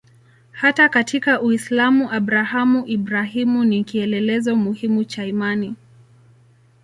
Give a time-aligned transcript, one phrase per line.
[0.51, 5.75] Hata katika Uislamu Abrahamu-Ibrahimu ni kielelezo muhimu cha imani.